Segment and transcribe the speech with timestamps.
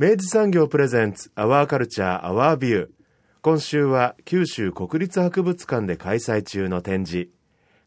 [0.00, 2.88] 明治産業プレゼンツアワーカルチャーアワービュー
[3.42, 7.30] 今週は九州国立博物館で開催中の展示。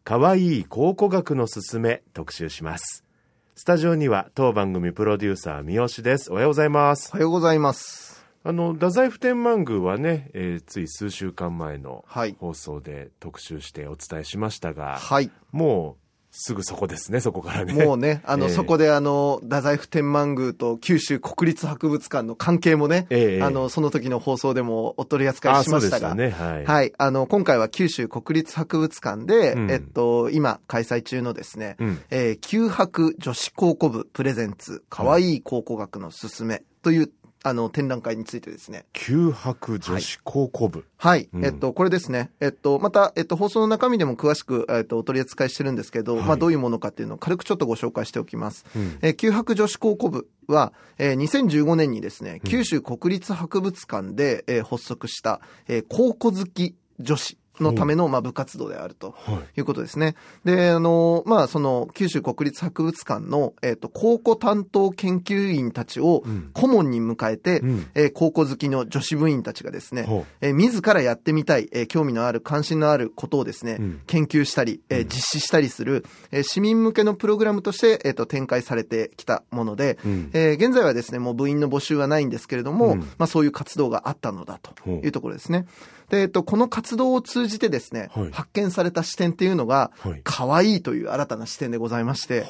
[0.04, 3.06] かわいい考古学のすすめ特集します。
[3.54, 6.30] スタジオには当番組プロデューサー三好です。
[6.30, 7.10] おはようございます。
[7.14, 8.22] おはようございます。
[8.44, 12.36] あの太宰府天満宮はね、えーつい数週間前のはい。
[12.38, 15.30] 放送で特集してお伝えしましたが、はい。
[15.50, 16.01] もう
[16.34, 17.74] すぐそこですねそこからね。
[17.84, 18.52] もうね、あの、ええ。
[18.52, 23.42] そこであの、太宰府天満宮と九州国立博物館の関係もね、ええ。
[23.42, 26.92] あの、その時の放送でもお取り扱いしましたが、ねはい、はい。
[26.96, 29.70] あの、今回は九州国立博物館で、うん。
[29.70, 32.00] えっと、今開催中のですね、うん。
[32.08, 37.10] えー、九博女子考古部プレゼンツ、かわいい考古学のすすめという、
[37.44, 41.28] あの、展覧会についてですね、九博女子考古部、はい。
[41.32, 41.44] うん。
[41.44, 42.30] えっと、これですね。
[42.40, 46.24] えっと、また、えっと、放送の中身でも詳しく、えっと、お取り扱いしてるんですけど、はい。
[46.24, 48.64] まあ、どういうものかっていうのを軽くちょっとご紹介しておきます。
[48.76, 48.98] うん。
[49.02, 59.14] えー、九博女子考古部は、えー、2015年にですね、九州国立博物館で、えー発足した、えー考古好き女子のための、まあ、部活動であると。
[59.16, 59.60] はい。
[59.60, 60.14] いうことですね。
[60.44, 66.50] で、あの、まあ、その、九州国立博物館の、えっ、と、考古担当研究員たちをうん。
[66.52, 67.86] 顧問に迎えて、うん。
[67.94, 70.24] えー考古好きの女子部員たちがですね、ほう。
[70.40, 74.00] えー自らやってみたい、えー興味のある、関心のあることをですね、うん。
[74.06, 80.30] 研究したり、えー実施したりする、えー市民向けのプログラムとして、えっ、と、展開されてきたもので、うん。
[80.32, 83.00] えー現在はですね、もう部員の募集はないんですけれども、うん。
[83.00, 85.66] まあそういう活動があったのだというところですね。
[86.12, 88.30] で、えっと、この活動を通じてですね、はい。
[88.32, 90.20] 発見された視点っていうのが、はい。
[90.22, 92.44] 可愛いという新たな視点でございまして、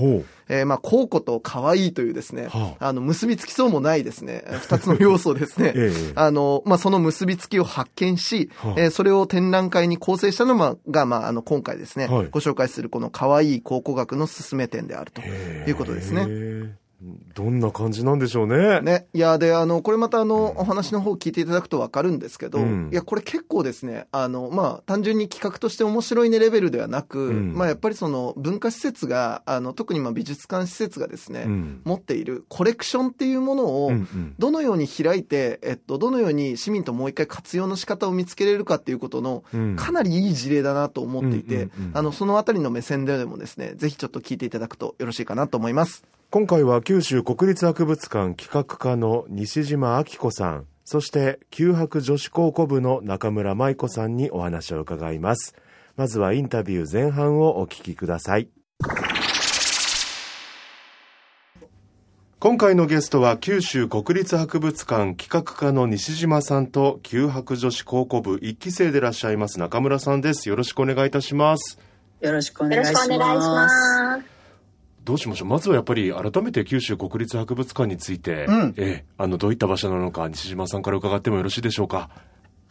[0.49, 2.93] えーまあ、考古と可愛いというですね、はあ。
[2.93, 6.13] の、結びつきそうもないですね、えー二つの要素をですね、 ええ。
[6.17, 8.75] あの、まあ、その結びつきを発見し、はあ。
[8.79, 12.29] えーそれを展覧会に構成したのが、がまあ、あの、今回ですね、はい。
[12.33, 16.27] ご紹介するこの可愛い考古学の進め点であるとへいうことですね。
[17.05, 18.81] えどんな感じなんでしょうね。
[18.81, 19.07] ね。
[19.13, 33.93] いや、で、あの、これまたあの、お話の方聞いていただくとわかるんですけど、うんいや、これ結構ですね、あの、まあ、単純に企画として面白いねレベルではなく、うんまあ、やっぱりその、文化施設が、あの、特にまあ、美術館施設がですね、うん持っているコレクションっていうものを、
[34.39, 46.05] どのように開いて、えっと、どのように市民ともう一回活用の仕方を見つけれるかっていうことの、うんかなりいい事例だなと思っていて、あの、そのあたりの目線でもですね、ぜひちょっと聞いていただくとよろしいかなと思います。
[46.35, 55.55] 今回は九州国立博物館企画課の西島明子さん、そして九博女子考古部の中村舞子さんにお話を伺います。
[55.95, 58.49] まずはインタビュー前半をお聞きください。
[62.39, 70.49] 今回のゲストは九州国立博物館企画課の西島さんと九博女子考古部一期生でいらっしゃいます中村さんです。
[70.49, 71.79] よろしくお願いいたします。
[72.23, 74.32] よろしくお願いします。
[75.05, 82.09] どうしましょうまずはやっぱり改めて九州国立博物館について、うんええあのどういった場所なのか西島さんから伺ってもよろしいでしょうか？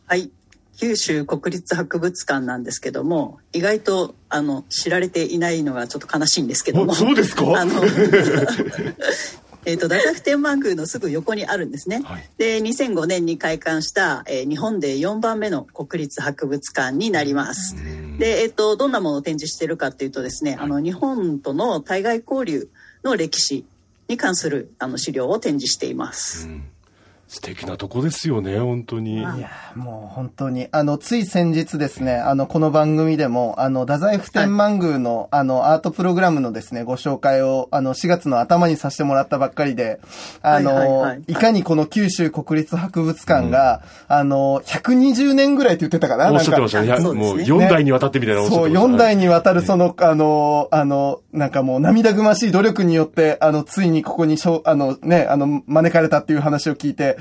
[0.07, 0.31] はい。
[0.79, 6.93] 九州国立博物館なんですけども、意外と、あの、知られていないのがちょっと悲しいんですけども。
[6.93, 7.43] あそうですか？
[7.59, 7.73] あの、
[9.65, 12.01] えっと、太宰府天満宮のすぐ横にあるんですね。
[12.03, 17.75] はいで、2005年に開館した、えー日本で4番目の国立博物館になります。
[18.17, 22.69] で、えっと、どんなものを展示しているかっていうとですね、あの、日本との対外交流
[23.03, 23.65] の歴史
[24.07, 26.49] に関する、あの、資料を展示しています。
[27.31, 29.19] 素敵なとこですよね本当に。
[29.19, 40.01] いや、もう本当に、あの、つい先日ですね、あの、この番組でも、あの、太宰府天満宮の、あの、アートプログラムのですね、ご紹介を、あの、4月の頭にさせてもらったばっかりで、
[40.41, 41.33] あの、いはいはいはい。
[41.33, 46.87] かにこの九州国立博物館が、あの、120年ぐらいって言ってたかなおっしゃってましたね。
[46.87, 47.33] いやそうですね。
[47.33, 48.95] もう4代にわたってみたいなおっしゃっそう、てましたね。
[48.95, 57.17] 4代にわたるその、あの、あの、なんかもう涙ぐましい努力によって、あの、ついにここにしょ、あのね、あの、招かれたっていう話を聞いて、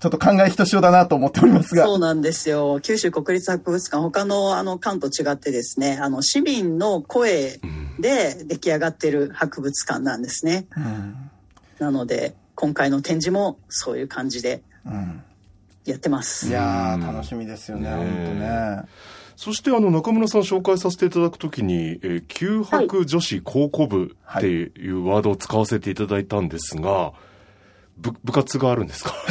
[0.00, 1.84] ちょっと考えひとしおだなと思っておりますが。
[1.84, 2.80] そうなんですよ。
[2.80, 7.60] 九州国立博物館、他のあの館と違ってですね、あの市民の声
[7.98, 10.66] で出来上がってる博物館なんですね。
[10.76, 11.30] うん。
[11.78, 15.22] なので、今回の展示もそういう感じでうん。
[15.84, 16.48] やってます。
[16.48, 18.82] いやー、楽しみですよね、ね本当ね。
[19.36, 27.12] そしてあの中村さん紹介させていただくときに、えー、九博女子高校部っていうワードを使わせていただいたんですが、
[27.98, 29.14] 部部活があるんですか？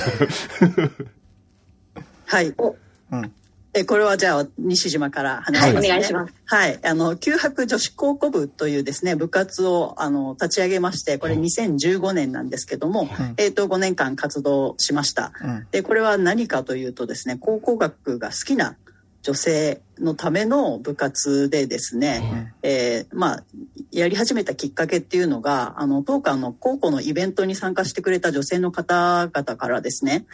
[2.26, 2.48] はい。
[3.12, 3.32] うん。
[3.76, 5.82] え、これはじゃあ、西島から話します、ね。
[5.82, 6.34] はいお願いします。
[6.46, 6.80] はい。
[6.84, 15.32] あの、九博女子高校部というですね、部活を、あの、立ち上げまして、これ2015年なんですけども、えっ、と、5年間活動しました。
[15.44, 15.68] うん。
[15.72, 18.76] で、これは何かというとですね、考古学が好きな
[19.24, 23.44] 女性のための部活でですね、えーまあ、
[23.90, 30.26] やり始めたきっかけっていうのが、あの、当館の高校のイベントに参加してくれた女性の方々からですね、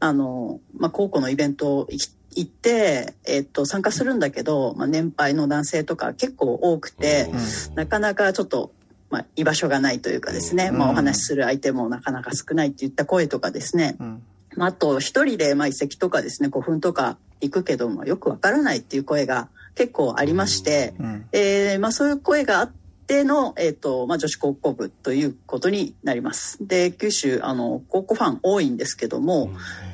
[0.00, 2.10] あの、まあ、高校のイベント行
[2.40, 7.30] って、えっと、参加するんだけど、まあ、年配の男性とか結構多くて、
[7.74, 8.72] なかなかちょっと、
[9.10, 10.78] まあ、居場所がないというかですね、うん。
[10.78, 14.22] まあ、お話しする相手もなかなか少ないっていった声とかですね、うん。
[14.58, 21.26] まあ、あと一人でまあ遺跡とかですね古墳とか行くけどもよくわからないっていう声が結構ありまして、うん。
[21.30, 22.72] えーまあ、そういう声があっ
[23.06, 26.58] ての、えーとまあ、女子高校部ということになります。
[26.66, 29.50] で九州あの高校ファン多いんですけども、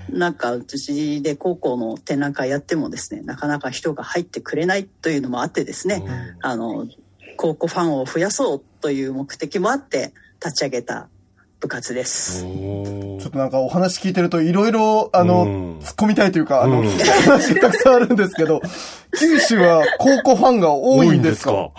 [0.09, 6.03] なんかうちで高校の展覧会やってもですねなかなか人が入ってくれないというのもあってですね、
[6.41, 6.89] あの
[7.37, 11.09] 高校ファンを増やそうという目的もあって立ち上げた
[11.65, 12.43] 部活です。
[12.43, 18.61] ちょっとなんかお話聞いてるといろいろ、あの、うん突っ込みたいというか、あの、話たくさんあるんですけど、
[19.19, 21.71] 九州は高校ファンが多いんですか？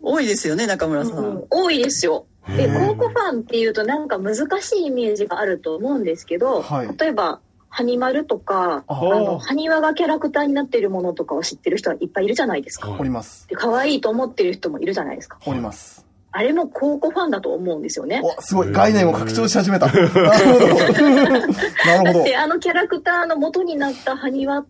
[0.00, 1.18] 多いですよね中村さん。
[1.18, 2.26] うん多いですよ。
[2.56, 12.90] で、高校ファンっていうとなんか難しいイメージがあると思うんですけど、はい例えば、ハニマルとか、ああの、ハニワがキャラクターになってるものとかを知ってる人はいっぱいいるじゃないですか。
[12.98, 13.48] おります。
[13.48, 15.38] で、可愛いと思ってる人もいるじゃないですか。
[15.46, 16.04] おります。
[16.32, 18.22] あれも高校ファンだと思うんですよね。
[18.24, 18.72] お、すごい。
[18.72, 19.86] 概念を拡張し始めた。
[19.92, 20.24] なるほど。
[20.24, 22.12] なるほど。
[22.14, 24.64] だってあのキャラクターの元になったハニワ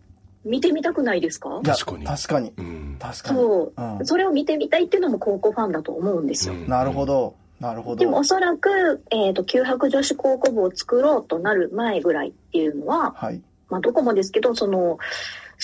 [0.45, 1.61] 見てみたくないですか？
[1.63, 2.53] 確かに確かに。
[2.57, 3.39] うん確かに。
[3.39, 6.53] そう、うんそれを見てみたいっていうのも高校ファンだと思うんですよ。
[6.53, 7.35] うんなるほど。
[7.61, 7.95] なるほど。
[7.95, 13.41] でもおそらく、えっ、と、九博女子高校部を作ろうとなる前ぐらいっていうのは、はい。
[13.69, 14.99] まあ、どこもですけど、その、好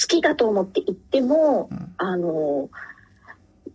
[0.07, 2.69] きだと思って行っても、うんあの、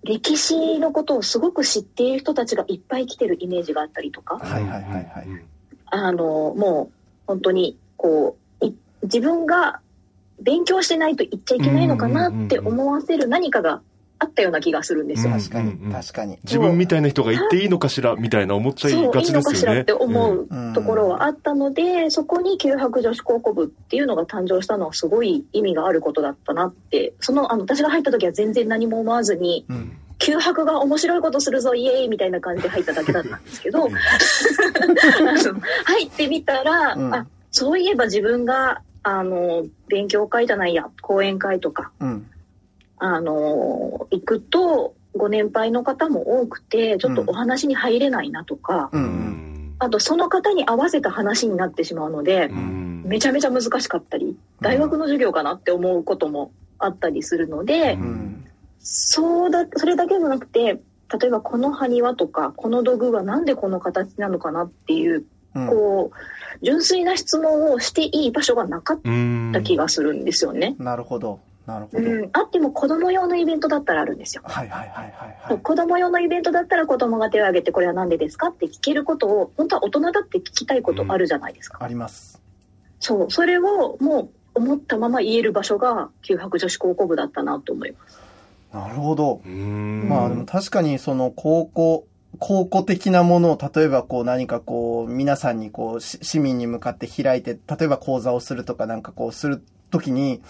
[0.04, 5.44] 歴史のことをすごく知っている人たちがいっぱい来てるイメージがあったりとか、はいはいはいはい。
[5.86, 6.94] あの、もう、
[7.26, 9.80] 本当に、こう、い自分が
[10.40, 13.80] 勉強してないと言っちゃいけないのかなって思わせる何かが
[14.25, 15.32] あったような気がするんですよ。
[15.32, 15.93] うん確かに。
[15.93, 16.38] 確かに。
[16.44, 29.97] 自分みたいな人が言っていいのかしらみたいな思っちゃいそう、がちいいですよねのかしらって思ううんところはあったので、そこに九博女子高校部っていうのが誕生したのはすごい意味があることだったなって、その、あの、私が入った時は全然何も思わずに、うん。
[30.19, 33.91] 九博が面白いことするぞ、イエーイみたいな感じで入っただけだったんですけど、 あの
[35.85, 42.26] 入ってみたら、うんあ、そういえば自分が、あの、勉強会じゃないや、講演会とか、うん。
[43.04, 48.96] あの、行くと、ご年配の方も多くて、ちょっとお話に入れないなとか、う。
[48.96, 58.46] うんんあとその方に合わせた話になってしまうので、うんめちゃめちゃ難しかったり、大学の授業かなって思うこともあったりするので、うん。
[58.78, 60.80] そうだ、それだけじゃなくて、
[61.20, 65.66] 例えばこの埴輪とか、この土偶はなんでこの形なのかなっていう、うん。
[65.66, 70.75] こう、純粋な質問をしていい場所がなかっうんた気がするんですよね。
[70.78, 71.40] なるほど。
[71.66, 72.11] なるほど。
[72.11, 74.42] うん、あっても子供用のイベントだったらあるんですよ。
[74.44, 75.59] はいはいはいはいはい。
[75.59, 81.78] 子供用のイベントだったら子供が手を挙げてこれは何でですかって聞けることを本当は大人だって聞きたいことあるじゃないですか。
[81.83, 82.40] あります。
[83.00, 88.18] そうそれをもう思ったまま言える場所が九博女子高校部だったなと思います。
[88.73, 89.40] なるほど。
[89.44, 92.06] うんまあでも確かにその高校、
[92.38, 100.42] 高校的なものを例えばこう何かこう皆さんにこうし市民に向かって開いて例えば講座をするとかなんかこうするときに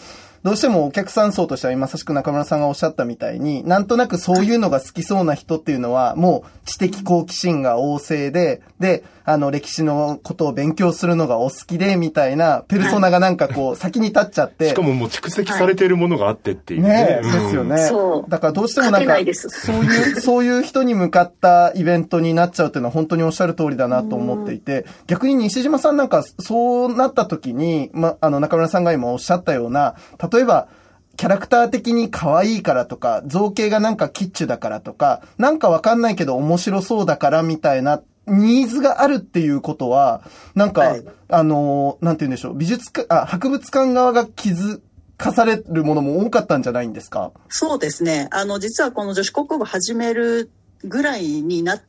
[0.45, 17.21] どうしてもお客さん層としてはまさしく中村さんがおっしゃったみたいになんとなくそういうのが好きそうな人っていうのはもう知的好奇心が旺盛でであの歴史のことを勉強するのがお好きでみたいなペルソナがなんかこう先に立っちゃってしかももう蓄積されているものがあってっていうね。
[17.23, 17.33] え、うん。
[17.33, 17.79] ですよね。
[17.79, 18.31] そう。
[18.31, 29.95] だからどうしてもなんかそういう、そういう人に向かったイベントになっちゃうっていうのは本当におっしゃる通りだなと思っていて、逆に西島さんなんかそうなった時に、ま、あの中村さんが今おっしゃったような、
[30.33, 30.69] 例えば、
[31.17, 40.23] キャラクター的に可愛いからとか、造形がなんかキッチュだからとか、なんかわかんないけど面白そうだからみたいなニーズがあるっていうことは、
[40.55, 41.05] なんか、はい。
[41.29, 44.81] あのーなんて言うんでしょう、美術館、あ、博物館側が気づ
[45.17, 47.31] かされるものも多かったんじゃないんですか？
[47.49, 48.29] そうですね。
[48.33, 50.51] あの、実はこの女子国語部始める
[50.83, 51.83] ぐらいになっ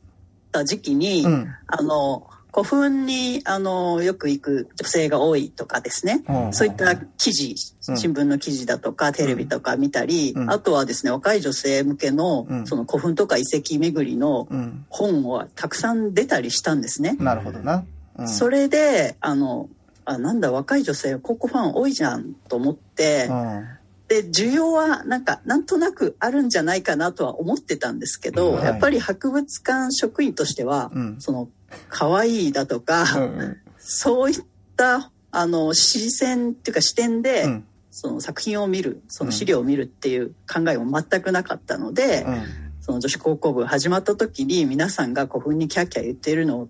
[0.52, 1.48] た時期に、うん。
[1.66, 6.24] あの、古墳に、あの、よく行く女性が多いとかですね。
[6.26, 7.54] うんそういった記事、
[7.88, 14.86] うん新聞の記事だとか、テレビとか見たり、うんあとはですね、若い女性向けの、うんその古墳とか遺跡巡りのうん。
[14.88, 17.14] 本はたくさん出たりしたんですね。
[17.20, 17.84] なるほどな。
[18.16, 19.68] うん、それで、あの、
[20.06, 23.68] あ、なんだ、若い女性、高校ファン多いじゃんと思って、うん。
[24.08, 31.48] で需要はなんかなんとなくあるんじゃないかなとは思ってたんですけど、はいやっぱり博物館職員としては、うんその
[31.88, 33.56] 可愛いだとか、うん
[33.88, 34.36] そういっ
[34.76, 37.66] たあの視線っていうか視点で、うん。
[37.92, 42.42] その作品を見るその資料を見るっていう考えも全くなかったので、うん。
[42.80, 46.68] その女子高校部始まった時に皆さんが古墳にキャッキャ言っているのを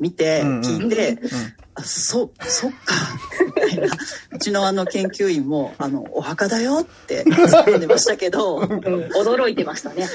[0.00, 1.18] 見て、うんうん聞いて、
[1.74, 2.94] あ、そう、そっか、
[3.46, 3.86] みたいな。
[4.32, 10.08] うちのあの研究員も、あの、お墓だよって突っ込んでましたけど、うん驚いてましたね。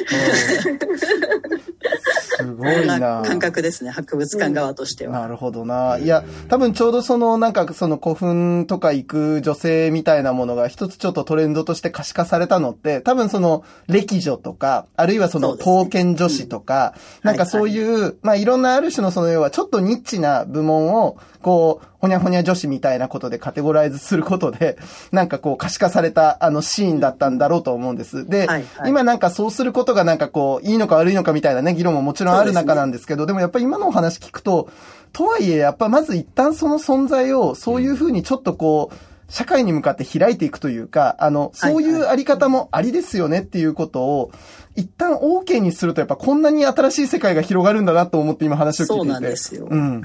[2.49, 3.21] すごいなな。
[3.23, 5.19] 感覚ですね、博物館側としては。
[5.19, 5.97] なるほどな。
[5.97, 24.77] いや、多分ちょうどその、なんかその古墳とか行く女性みたいなものが一つちょっとトレンドとして可視化されたのって、多分その歴女とか、あるいはその刀剣女子とか、なんかそういう、まあいろんなある種のその要はちょっとニッチな部門を、こう、ほにゃほにゃ女子みたいなことでカテゴライズすることで、
[25.11, 28.25] なんかこう可視化されたあのシーンだったんだろうと思うんです。
[28.27, 34.69] で、はいはい今なんかそうすることがなんかこう、いいのか悪いのかみたいなね、議論ももちろんある中なんですけど、でもやっぱり今のお話聞くと、
[35.11, 38.95] とはいえ、やっぱまず一旦その存在を、そういうふうにちょっとこう、
[39.29, 44.31] 社会に向かって開いていくというか、あの、そういうあり方もありですよねっていうことを、
[44.75, 48.97] 一旦 OK にすると、やっぱこんなに新しい世界が広がるんだなと思って今話を聞いていて。
[48.97, 50.01] そうなんですようん。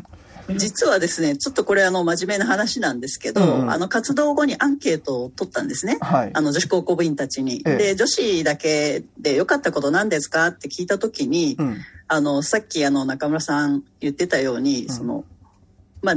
[0.57, 5.99] 実はですね、ちょっとこれあの、真面目な話なんですけど、うんうんあの、活動後にアンケートを取ったんですね。
[6.01, 7.63] はいあの、女子高校部員たちに。
[7.67, 11.77] ええで、女子だけで良かったこと何ですかって聞いたときに、うん。
[12.09, 15.25] あの、さっきあの、中村さん言ってたように、その、
[16.03, 16.15] まあ、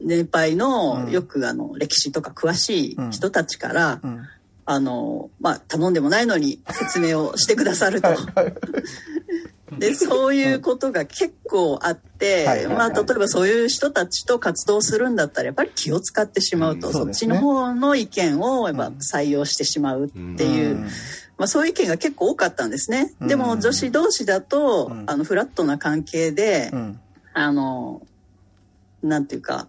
[0.00, 4.22] 年配うのんよくあの、歴史とか詳しい人たちから、うん。
[4.66, 8.08] あの、まあ、頼んでもないのに説明をしてくださると。
[9.80, 12.76] で、そういうことが結構あって、はいはいはい。
[12.76, 16.92] まあ、例えばそういう人たちと活動するんだったら、やっぱり気を使ってしまうと、うん。
[16.92, 20.82] そっちの方の意見をやっぱ採用してしまうっていう、うん。
[21.36, 23.12] まあ、そういう意見が結構多かったんですね。
[23.20, 23.40] でうん。
[23.40, 25.04] も女子同士だと、うん。
[25.06, 27.00] あのフラットな関係で、うん。
[27.32, 28.02] あの
[29.02, 29.66] なんていうか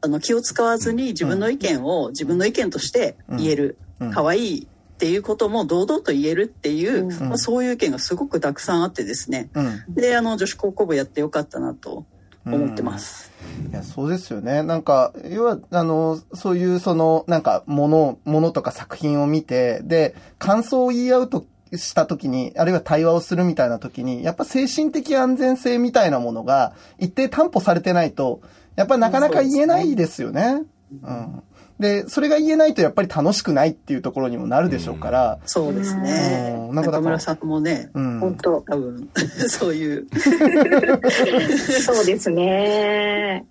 [0.00, 4.10] あの気を使わずに自分の意見を自分の意見として言える、うん。
[4.12, 4.68] 可愛い
[5.02, 9.94] っていうことも堂々と言えるっていう、うんまあ、そういう意見がすごくたくさんあってですねうん。
[9.96, 12.06] であの女子高校部やってよかったなと
[12.46, 13.32] 思ってます。
[13.68, 14.62] いや、そうですよね。
[14.62, 28.40] なんか、要は、あの、そういう、その、なんか、もの、ものとか作品を見て、で、感想を言い合うと、した時に、あるいは対話をするみたいな時に、やっぱ精神的安全性みたいなものが、一定担保されてないと、
[28.74, 30.62] やっぱりなかなか言えないですよね。
[31.02, 31.42] うん。
[31.82, 38.20] で、それが言えないとやっぱり楽しくないっていうところにもなるでしょうから、そうですねうん中村さんもねうん。
[38.20, 39.10] 本当多分
[39.50, 40.06] そういう
[41.82, 43.44] そうですね。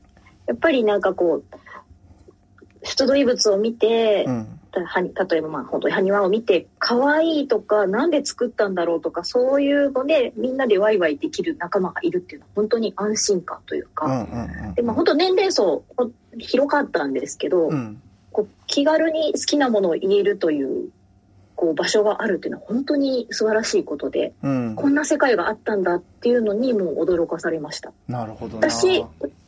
[0.47, 1.57] やっぱりなんかこう、
[2.83, 4.47] 出土遺物を見て、うん。
[4.85, 14.73] はに例えばまあ本当に埴輪を見て可愛いとかなんで作ったんだろうとかそういうのでみんなでワイワイできる仲間がいるっていうのは本当に安心感というか、うんうんうん。
[14.75, 18.01] でまあ本当年齢層ほ広かったんですけど、うん。
[18.31, 20.89] こう気軽に好きなものを言えるという
[21.55, 24.75] こう場所があるっていうのは本当に素晴らしいことでうん。
[24.75, 28.69] こんな世界があったんだっていうのにもう驚かされましたなるほどな。
[28.69, 29.03] 私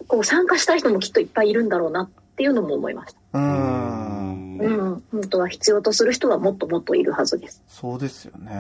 [0.07, 4.02] こう参加したい人もきっといっぱいいるんだろうなっていうのも思いましたうん。
[4.65, 5.03] うん。
[5.11, 8.51] 本当は必要とする人はもっともっといるはずです、そうですよね。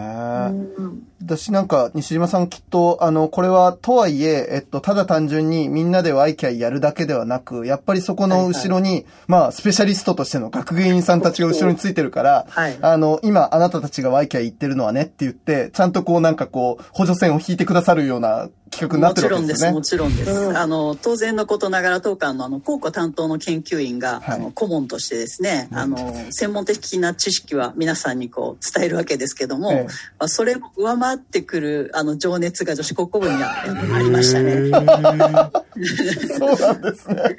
[0.77, 1.03] うん。
[1.21, 12.77] 私なんか、西島さんきっと、あの、これは、とはいえ、えっと、ただ単純にみんなでワイキャイやるだけではなく、やっぱりそこの後ろに、まあ、スペシャリストとしての学芸員さんたちが後ろについてるから、はい。
[12.81, 19.81] あの、今、あなたたちがワイキャイ言ってるのはねって言って、ちゃんとこうなんかこう、補助線を引いてくださるような企画になってもちろんですす、るわけでねも。
[19.81, 20.31] ちろんです。
[20.49, 25.97] うんあの、当然のことながら当館のあの、高校担当の研究員が、はいあの、顧問としてですね、あの、
[26.31, 29.89] 専門的な知識は皆さんにこう、伝えるわけですけども、ええま
[30.19, 33.63] あ、それを上回ってくる、あの、情熱が女子高校部には
[33.95, 34.69] ありましたね。
[36.37, 37.37] そうなんですね。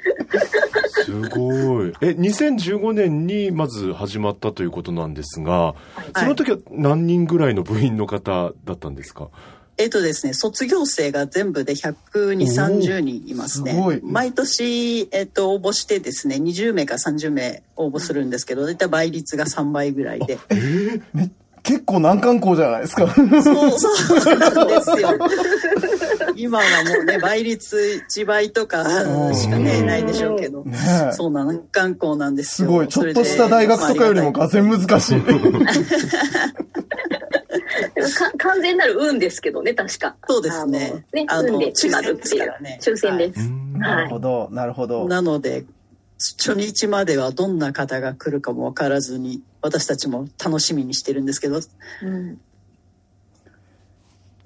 [1.05, 1.65] すごい。
[1.65, 1.93] ごい。
[2.01, 5.75] え、2015年にまず始まったということなんですが、
[6.17, 9.29] その時は何人ぐらいの部員の方だったんですか？
[9.77, 13.73] えっとですね、卒業生が全部で120、30人いますね。
[13.73, 20.39] す毎年、えっと、応募してですね、20名か30名応募するんですけど、大体倍率が3倍ぐらいで。
[21.13, 21.29] め
[21.65, 23.11] 結構難関校じゃないですか。
[23.11, 23.25] そう、
[23.71, 25.09] そうなんですよ。
[26.37, 28.83] 今はもうね、倍率1倍とか
[29.33, 30.63] しかね、ないでしょうけど。
[30.63, 30.77] ね
[31.09, 32.67] えそうな難関校なんですよ。
[32.67, 32.87] すごい。
[32.87, 35.21] ちょっとした大学とかよりもがぜん難しい。
[38.13, 40.15] か完全なる運ですけどね、確か。
[40.27, 42.79] そうですねあのね、運で決まるっていう抽選ですね。
[42.81, 43.49] 抽選です。
[43.77, 45.07] なるほど、なるほど。
[45.07, 45.65] なので
[46.37, 51.59] 初日まではどんな方が来るかも分からずに私たちも楽しみにしてるんですけど
[52.03, 52.39] うん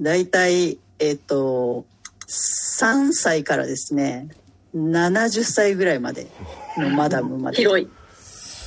[0.01, 1.85] 大体えっ、と
[2.27, 4.29] 3歳からですね
[4.75, 6.27] 70歳ぐらいまで
[6.77, 7.87] のマダムまで 広い。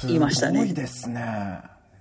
[0.08, 1.60] いましたねすごいですね。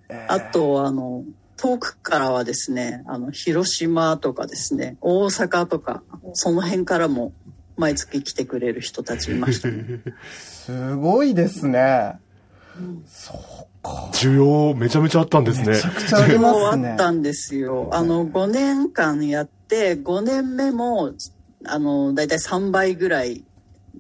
[0.09, 1.23] えーあとあの
[1.61, 6.01] 遠くからはですねあの広島とかですね大阪とか
[6.33, 7.33] その辺からも
[7.77, 10.01] 毎月来てくれる人たちいましたね。
[10.33, 12.17] すごいですね。
[14.13, 15.67] 需要めちゃめちゃあったんですね。
[15.69, 16.97] めちゃくちゃありねあっ。
[16.97, 17.89] たんですよ。
[17.93, 21.13] あの、5年間やって、5年目も、
[21.65, 23.43] あの、だいたい3倍ぐらい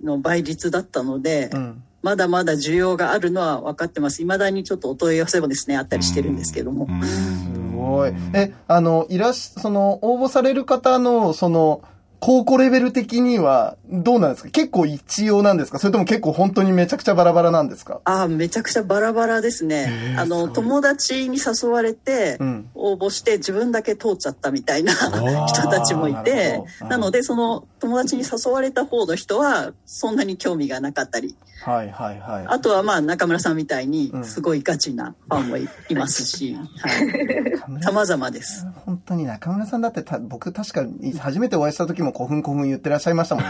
[0.03, 1.83] の倍率だったので、うん。
[2.01, 4.17] まだまだ需要があるのは分かってます。
[4.23, 6.87] 未だにちょっとお問い合わせもですね、あったりしてるんですけども。
[7.03, 8.13] すごい。
[8.33, 11.81] え、あの、いらし、その、応募される方の、その、
[12.23, 14.49] 高校レベル的には、どうなんですか？
[14.51, 15.79] 結構一様なんですか？
[15.79, 17.99] それとも結構本当にめちゃくちゃバラバラなんですか？
[18.03, 20.15] ああ、めちゃくちゃバラバラですね。
[20.19, 32.45] あの、友達に誘われてうん、応募して自分だけ通っちゃったみたいなー人たちもいてなので、その友達に誘われた方の人は、そんなに興味がなかったり、はいはいはい。
[32.47, 38.65] あとはまあ中村さんみたいにうんすごいガチなファンもいいますし、 はい、様々です。
[38.85, 43.49] 本当に中村さんだってた、僕確かに初めてお会いした時も古墳古墳言ってらっしゃいましたもんね、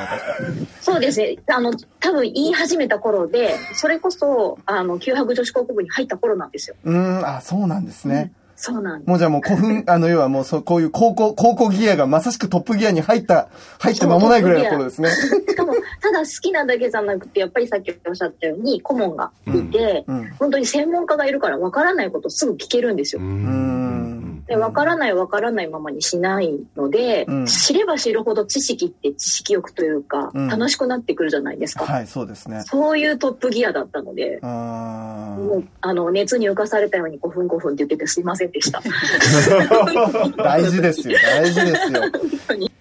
[0.81, 1.38] そうですね。
[1.47, 6.75] あの、多分言い始めた頃で、それこそ、あの、九博女子高校部に入った頃なんですよ。
[6.83, 8.33] うーん、あ、そうなんですね。
[8.63, 9.09] そうなんです。
[9.09, 13.47] もうじゃあもう古墳、 あの、要はもうそう、こういう高校、高校ギアがまさしくトップギアに入った、
[13.79, 15.09] 入って間もないぐらいの頃ですね。
[15.09, 20.29] しかも、ただ好きなだけじゃなくて、やっぱりさっきおっしゃったように、顧問がいて、うん。
[20.37, 23.21] 本当に専門家がいるから、わからないことすぐ聞けるんですよ。
[23.24, 24.21] ん
[24.51, 31.85] で、わからないわからないままにしないので、うん知れば知るほど知識って知識欲というか、うん楽しくなってくるじゃないですか。
[31.85, 32.64] はい、そうですね。
[32.64, 38.81] そういうトップギアだったので、もう、あの、熱に浮かされたように5分5分って言っててすいませんでした。
[40.44, 42.01] 大事ですよ、大事ですよ。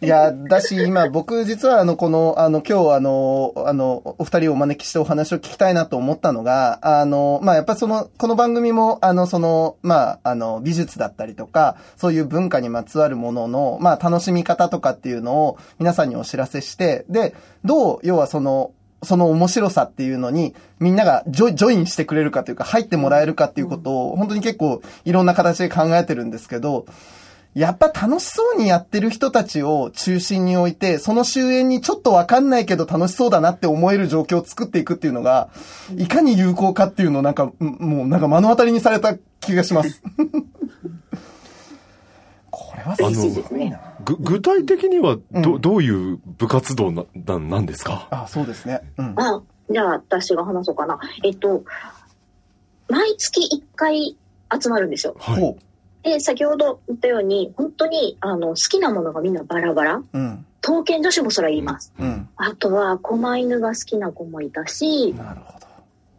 [0.02, 26.86] いや、だし、今、僕、実は、あの、この、あの、今日、あの、あの、お二人をお招きしてお話を聞きたいなと思ったのが、あの、まあ、やっぱその、この番組も、あの、その、まあ、あの、美術だったりとか、かそういう文化にまつわるものの、まあ、楽しみ方とかっていうのを、皆さんにお知らせして、で、どう、要はその、その面白さっていうのに、みんながジョジョインしてくれるかというか、入ってもらえるかっていうことを、本当に結構、いろんな形で考えてるんですけど、
[27.54, 35.48] やっぱ楽しそうにやってる人たちを中心に置いて、その終焉にちょっとわかんないけど楽しそうだなって思える状況を作っていくっていうのが、
[35.96, 40.00] いかに有効かっていうのをなんか、もうなんか目の当たりにされた気がします。
[42.84, 43.80] これはすごいな。
[44.04, 48.08] ぐ具体的にはど,、うんどういう部活動なななんですか？
[48.10, 48.80] あ、そうですね。
[48.98, 49.14] うん。
[49.16, 50.98] あ、じゃあ私が話そうかな。
[51.24, 51.64] えっと、
[52.88, 54.16] 毎月1回
[54.60, 55.16] 集まるんですよ。
[55.18, 55.56] はいほ
[56.02, 59.94] で、先ほど言ったように、本当に、あの、好きなものがみんなバラバラ。
[59.96, 60.04] う。
[60.14, 60.46] うん。
[60.62, 61.92] 刀剣女子もそら言います。
[61.98, 62.26] うん。
[62.36, 65.66] あとは、狛犬が好きな子もいたし、なるほど。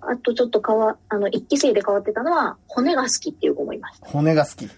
[0.01, 4.07] あとちょっと変わ、あの、一期生で変わってたのは、骨が好きっていう子もいました。
[4.07, 4.69] 骨が好き。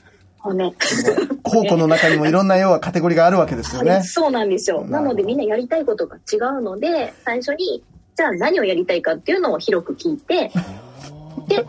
[0.43, 0.73] 骨。
[1.41, 4.01] 高校の中にもいろんな要はカテゴリーがあるわけですよね。
[4.03, 4.85] そうなんですよ。
[4.85, 7.83] なのでみんなやりたいことが違うので、最初に、
[8.15, 10.51] じゃあ何をやりたいかっていうのを広く聞いて、
[11.47, 11.65] で、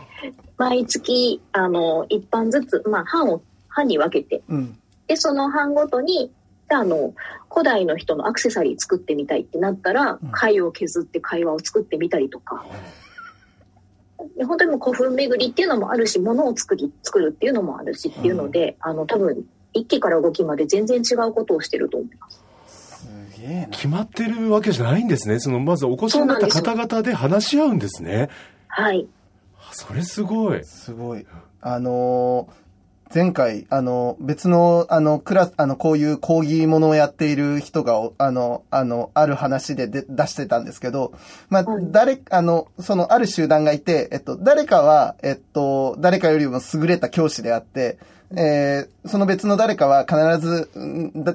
[0.57, 4.77] 毎月、あの、一班ずつ、まあ、班を、班に分けて、うん。
[5.07, 6.31] で、その班ごとに、
[6.69, 7.13] であの、
[7.51, 12.75] 古代の人のアクセサリー作ってみたいってなったらうん、貝を削って会話を作ってみたりとか、で
[14.43, 22.41] 本当にもう古墳巡りっていうのもあるし、物を作り、作るっていうのもあるしっていうので、あの、多分、一期から5期まで全然違うことをしてると思います。
[23.35, 23.67] すげえな。
[23.67, 28.29] 決まってるわけじゃないんですねそのまずお越しになった方々で話し合うんですね
[28.67, 29.07] はい。
[29.71, 31.25] それすごいすごい。
[31.61, 32.64] あのー
[33.15, 41.13] 前回、あの、別の、あの、クラス、あの、こういう講義ものをやっている人が、おあの、あの、ある話でで出してたんですけど、
[41.47, 47.99] まあ、はい誰、あの、その、ある集団がいて、えっと、誰かは、えっと、誰かよりも優れた教師であって、
[48.35, 50.71] えーその別の誰かは必ず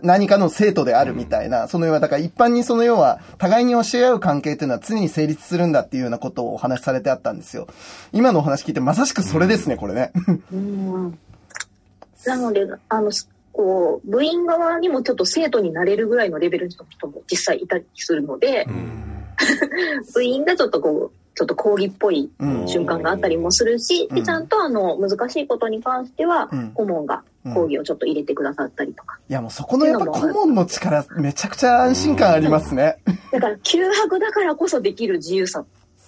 [0.03, 7.69] 何かの生徒であるみたいな、その要は、だから一般にその要は、互いに教え合う関係っていうのは常に成立するんだっていうようなことをお話しされてあったんですよ。
[8.13, 10.11] 今のお話聞いてまさしくそれですね、これね。
[12.27, 13.11] うんなので、あの、
[13.53, 18.67] こう、部員側にもちょっと生徒になれるぐらいのレベルの人も実際いたりするので、
[20.15, 27.23] 部員がちょっとこう、ちょっと講義っぽいうん瞬間があったりもするし、うんでちゃんとあの、難しいことに関してはうん、顧問が
[27.55, 29.19] 講義をちょっと入れてくださったりとか。
[29.29, 32.99] いやもうそこのやっぱ顧問の力、めちゃくちゃ安心感ありますね。
[33.33, 35.65] だから、休泊だからこそできる自由さ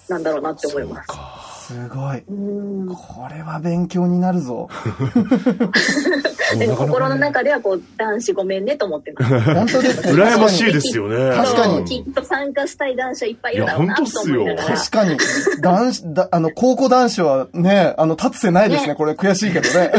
[0.09, 1.52] なんだろうなって思います。
[1.73, 2.23] すごい。
[2.29, 4.69] うんこれは勉強になるぞ。
[6.59, 9.41] でも心の中ではこう男子ごめんねと思ってます。
[9.41, 10.13] 本当ですね。
[10.13, 11.35] 羨ましいですよね。
[11.35, 14.77] 確かにうんきっと参加したい男子はいっぱいいるだろうなと思いながら。
[14.77, 15.17] 確かに。
[15.61, 18.89] 男子、だあの、高校男子はね、あの、立つせないですね。
[18.89, 19.93] ねこれ悔しいけどね。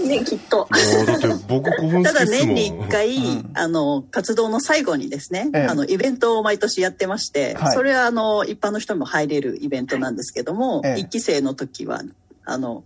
[0.06, 0.68] ね、きっと。
[1.06, 2.56] だって僕興奮ただ好きっすもん。
[2.56, 12.02] 年に1回、うんあの、活動の最後にですね、ええあの、イベントを毎年やってまして、はいそれはあの、一般の人も入れるイベントなんですけども、ええ一期生の時は、
[12.44, 12.84] あの、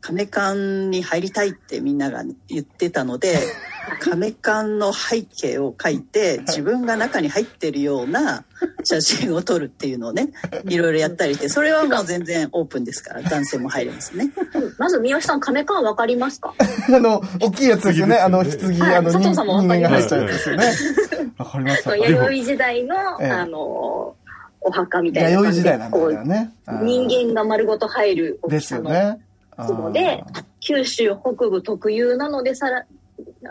[0.00, 3.38] 亀館に入りたいってみんなが言ってたので、
[4.00, 8.44] 亀館の背景を描いて、自分が中に入ってるような
[8.84, 10.30] 写真を撮るっていうのをね、
[10.68, 14.30] いろいろやったりして、それはもう全然オープンですから、男性も入れますね。
[14.78, 16.54] まず三好さん、亀缶わかりますか？
[16.88, 18.16] あの、大きいやつですよね。
[18.16, 21.32] あの、棺棺、はいあの、人佐藤さんも人わかります間が入っちゃうやつですよね。
[21.38, 21.96] わかりました。
[21.96, 24.14] 弥生時代の、ええあの、
[24.66, 26.52] お墓みたいな弥感じで生時代なんね。
[26.82, 29.20] 人間が丸ごと入る大ですきさのよね。
[29.64, 30.24] つので、
[30.60, 32.84] 九州北部特有なので、さら、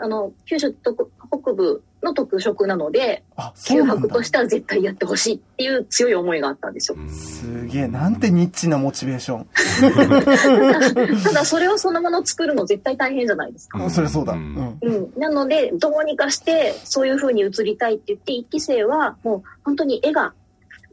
[0.00, 1.10] あの、九州特
[1.42, 4.22] 北部の特色なので、あ、そう九なんだ泊と。
[4.22, 6.98] しては絶対やってほしいっていう強い思いがあったんですよ。
[7.08, 9.46] すげえ、なんてニッチなモチベーション。
[11.24, 13.82] ただそれをそのもの作るの絶対大変じゃないですか。
[13.82, 14.34] うんそれそうだ。
[14.34, 14.78] ううんん。
[14.82, 20.32] うん、なので、どうにかして、そういう風に映りたいって言って、一期生は、もう本当に絵が、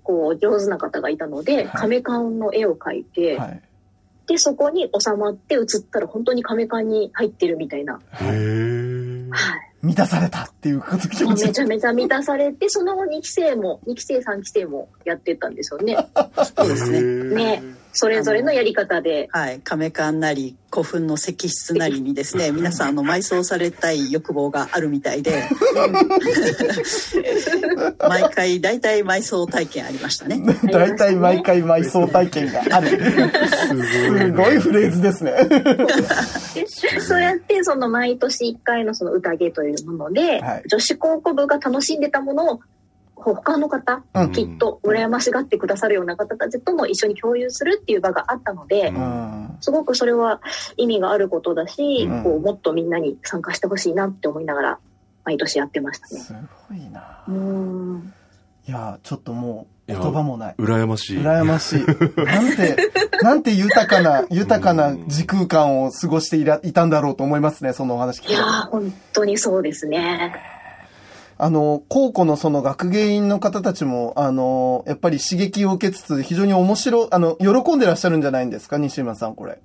[0.04, 3.62] こう、上手な方がいたので、はい亀缶の絵を描いて、はい。
[4.28, 8.00] で、そこに収まって映ったら、本当に亀缶に入ってるみたいな。
[8.13, 9.74] へーはい。
[9.82, 15.98] 満たされたっていうこと気持ちめちゃめちゃ満たされて、その後2期生も、2期生、3期生もやってたんですよね。
[16.56, 17.02] そうですね。
[17.36, 17.63] ね。
[17.94, 19.30] それぞれのやり方で。
[19.32, 25.34] はい、亀館なり古墳の石室なりにですね皆さんあの埋葬されたい欲望があるみたいで
[28.00, 32.90] 毎回大体埋葬体験ありましたね大体毎回埋葬体験がある。
[32.90, 35.34] すごいフレーズですね。
[36.56, 36.68] で
[37.02, 42.60] そうやって、その毎年1回のその宴というもので、はい女子高校部が楽しんでたものを、
[43.24, 49.58] 他の方、うんきっと羨ましがってくださるような方たちとも一緒に共有するっていう場があったので、うん。
[49.62, 50.42] すごくそれは
[50.78, 54.80] 意味があることだし、うんこうもっとみんなに参加してほしいなって思いながら、
[55.24, 56.20] 毎年やってましたね。
[56.20, 56.34] す
[56.70, 57.32] ごいなう。
[57.32, 58.14] ーん。
[58.68, 60.56] いや、ちょっともう言葉もない。
[60.58, 61.18] 羨ましい。
[61.18, 61.80] 羨ましい。
[62.24, 62.78] なんて、
[63.22, 70.53] なんて豊かな、豊かな時空間を過ごしていらいたんだろうと思いますね、そのお話聞いていやー、本当にそうですね。
[71.38, 79.60] あの、高校のその学芸員の方たちも、あの、やっぱり刺激を受けつつ、非常に面白い、あの、喜んでらっしゃるんじゃないんですか、西村さん、これ。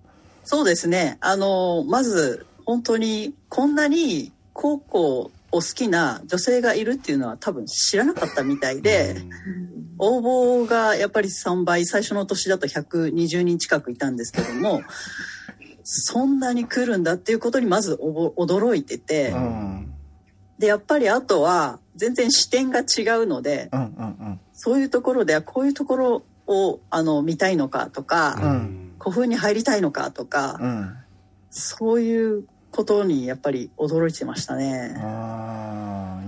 [0.48, 9.16] そうですねあのまず本当にこんなに高校を好きな女性がいるっていうのは多分知らなかったみたいで、
[9.98, 10.20] 応
[10.62, 14.83] 募がやっぱり3倍最初の年だと120人近くいたんですけども
[15.85, 19.94] そんなに来るんだっていうことにまずおぼ驚いてて、うん。
[20.59, 30.68] でやっぱりあとは全然視点が違うのでうん、うん、そういうところではこういうところをあの見たいのかとか、うん古墳に入りたいのかとか、うん。
[30.68, 30.97] うん。
[31.51, 34.94] そういうことにやっぱり驚いてましたね。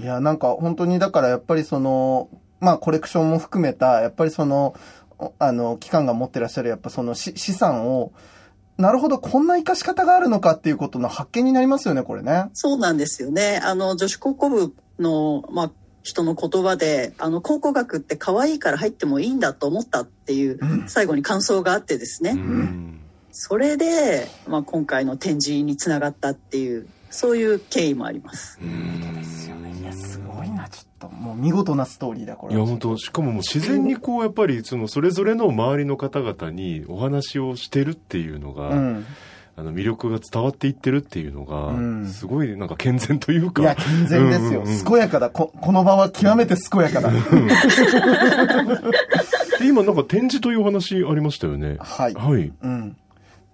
[0.01, 4.75] いや、なんか本当にだからやっぱりその、まあコレクションも含めた、やっぱりその、
[5.19, 8.13] おあの、機関が持ってらっしゃるやっぱそのし資産を、
[8.81, 12.47] なるほど、こんな活かし方があるのかっていうことの発見になりますよね、これね。
[12.55, 13.61] そうなんですよね。
[13.63, 15.71] あの女子高校部のまあ
[16.03, 22.31] 人の言葉で、あの考古学って可愛いから入ってもいいんだと思ったっていううん最後に感想があってですね。
[22.31, 23.01] うん
[23.33, 28.59] それでまあ今回の展示につながったっていうそういう経緯もあります。
[28.61, 28.65] い
[29.91, 31.15] や、すごいな、ちょっと。
[31.15, 32.55] もう見事なストーリーだ、これ。
[32.55, 39.07] いや本当しかももう自然にこうやっぱりそのそれぞれの周りの方々にお話をしてるっていうのが、うん。
[39.57, 43.61] あの魅力が伝わっていってるっていうのが、うんすごいなんか健全というか。
[43.63, 44.61] いや、健全ですよ。
[44.61, 45.29] うんうんうん健やかだ。
[45.29, 47.11] ここの場は極めて健やかだ。
[47.11, 47.19] で
[49.67, 51.77] 今なんか展示というお話ありましたよね。
[51.79, 52.53] はいはい。
[52.63, 52.97] うん。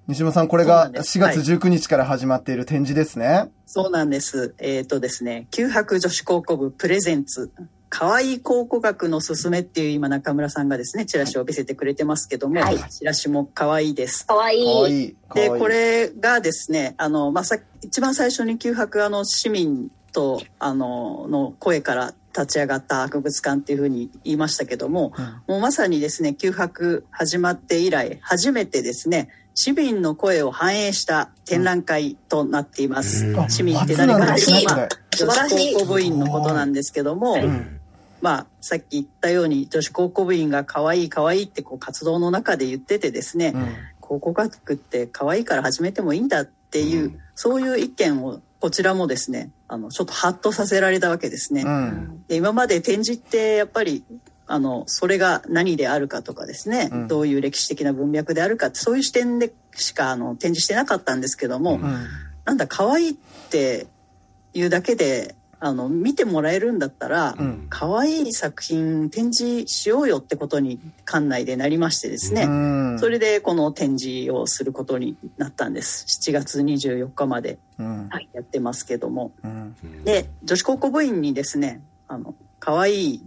[0.09, 3.51] 西島さん、これがんです4月19日から始まっている展示ですね。
[3.67, 4.55] そうなんです。
[4.59, 7.51] えっ、とですね、九博女子高校部プレゼンツ、
[7.89, 14.25] 可愛い考古学のすすめっていう今中村さんがですね、チラシを見せてくれてますけども、はいチラシも可愛いです。
[14.29, 15.17] かわいい。
[15.35, 25.13] で、いこれがですね、あの、まあ、さ一番最初に九博あの市民と、あの、の声から立ち上がった博物館っていうふうに言いましたけども、
[25.49, 33.27] もうまさにですね、九博始まって以来、初めてですね、市民の声を反映した展覧会となっています。
[33.27, 34.89] うんあ市民って初何かなんですね、まあこれ。
[35.17, 37.81] 素晴らしい女子高校部員のことなんですけども、ん
[38.21, 43.67] まあ、さっき言ったように女子高校部員が可愛い可愛いってこう活動の中で言っててですね、うん
[43.99, 51.63] 考古学って可愛いから始めてもいいんだっていう、うんそういう意見をこちらもですねあのちょっとハッとさせられたわけですね。
[51.63, 52.25] うん。
[52.29, 54.05] で今まで展示ってやっぱり
[54.49, 62.07] あのそれが何であるかとかですね、うんどういう歴史的な文脈であるかってそういう視点でしかあの展示してなかったんですけども、うんうん。
[62.45, 63.15] なんだ可愛いっ
[63.51, 63.87] て
[64.55, 78.09] いうだけであの見てもらえるんだったら、うん可愛い作品展示しようよってことに館内でなりましてですね、うんそれでこの展示をすることになったんです7月24日までうん。
[78.33, 79.75] やってますけどもうん。
[80.05, 83.23] で女子高校部員にですねあの可愛い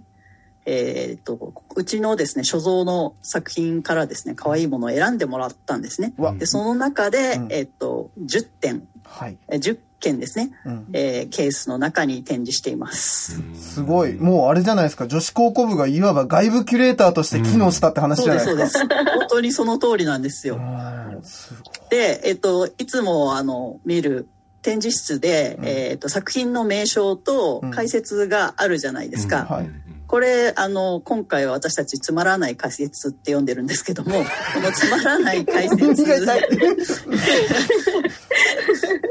[0.72, 9.38] えー、とうちのですね所蔵の作品からですね可愛いものを選んでもらったんですねでその中で、うんえっと10点はい。
[9.50, 10.88] え10件ですね、うん。
[10.94, 14.14] えーケースの中に展示しています、すごい。
[14.14, 15.08] もうあれじゃないですか。
[15.08, 18.64] 女子高校部がいわば外部キュレーターとして機能したって話じゃないですか。
[18.64, 21.90] ですそうです 本当にその通りなんですよ、うんすごい。
[21.90, 24.28] で、えっと、いつもあの見る
[24.62, 29.46] 展示室で、うんえっと、作品の名称とうん解説があるじゃないですか。
[29.50, 29.70] はい
[30.10, 34.24] これあの今回は私たちつまらない解説って呼んでるんですけども
[34.56, 36.08] このつまらない解説 つ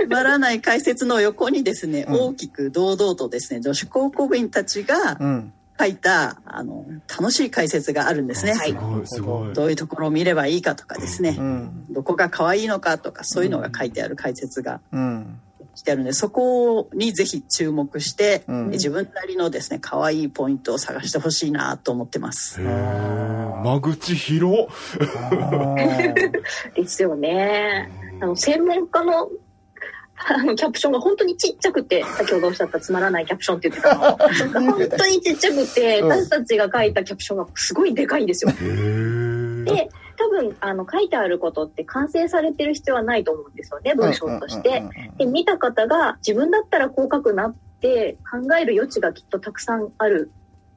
[0.08, 5.52] まらない解説の横にですね、うん大きく堂々とですね女子高校部員たちがうん。
[5.80, 8.54] 書いたあの楽しい解説があるんですね。
[8.54, 9.54] すごい、すごい。
[9.54, 11.87] どういうところを見ればいいかとかですね、うん。
[11.90, 14.80] どこが可愛いのかとかそういうのが書いてある解説が
[15.78, 15.80] うん。
[15.80, 22.60] してあるのでそこにぜひ注目して、うん自分なりのですね可愛いポイントを探してほしいなと思ってます
[23.58, 24.66] 間口広っ。
[26.74, 27.90] ですよね。
[28.20, 29.28] あの、専門家の、
[30.16, 34.16] あの、キャプションが本当にちっちゃくて、先ほどおっしゃったつまらないキャプションって言ってたの。
[34.72, 38.52] 本当にちっちゃくて、うん私たちが書いたキャプションがすごいでかいんですよ。
[38.52, 39.88] で、
[40.18, 44.83] 多分、あの、書いてあることって完成されてる必要はないと思うんですよね、文章として。
[45.16, 50.31] で、見た方が自分だったらこう書くなって考える余地がきっとたくさんある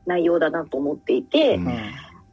[0.06, 1.68] 内容だなと思っていて、うん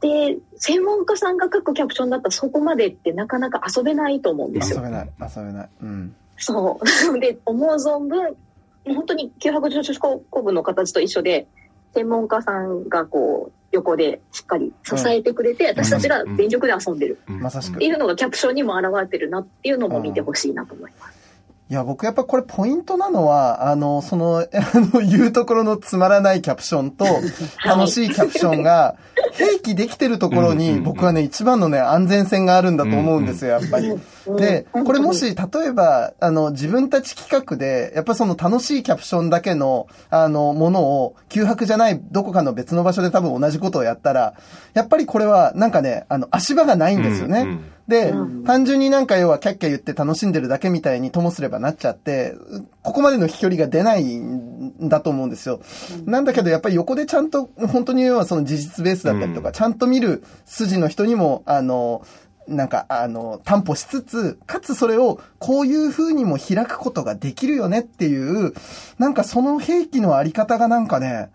[0.01, 4.77] で、専門家さんが書くキャプションだったらそこまでってなかなか遊べないと思うんですよ。
[4.77, 5.09] 遊べない。
[5.19, 5.69] 遊べない。
[5.81, 6.15] うん。
[6.37, 7.19] そう。
[7.19, 8.37] で、思う存分、
[8.85, 11.47] 本当に九博女子高校部の形と一緒で、
[11.93, 17.19] 専門家さんがこう、横でしっかり支えてくれて、私たちが全力で遊んでる。
[17.27, 17.39] うん。
[17.39, 17.75] まさしく。
[17.75, 21.28] っていうのがキャプションにも表れてるなっていうのも見てほしいなと思います。
[21.71, 24.45] いや、僕やっぱこれポイントなのは、あの、その、あ
[24.91, 27.05] の、言うところのつまらないキャプションと、
[27.63, 28.95] 楽しいキャプションが、
[29.33, 33.93] 併記できてるところに、僕はね、一番のね、安全性があるんだと思うんですよ、やっぱり。
[34.37, 44.33] で、うんこれもし、例えば、あの、自分たち企画で、やっぱりその楽しいキャプションだけの、あの、ものを、休泊じゃない、どこかの別の場所で多分同じことをやったら、
[44.73, 47.59] やっぱりこれは、なんかね、あの、足場がないんですよね。
[47.89, 48.43] で、うん。
[48.45, 52.35] 単純になんか要はキャッキャ言って楽しんでるだけみたいにともすればなっちゃって、
[52.83, 55.59] ここまでの飛距離が出ないんだと思うんですよ。
[56.05, 59.53] なんだけどやっぱり横でちゃんと、本当に要はその事実ベースだったりとか、うん。
[59.53, 62.05] ちゃんと見る筋の人にも、あの、
[62.47, 68.53] なんか、あの、担保しつつ、かつそれをこういう風にも開くことができるよねっていう、
[68.97, 71.29] なんかその兵器のあり方がなんかね、